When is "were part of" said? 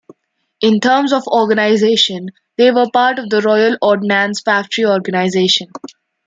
2.71-3.29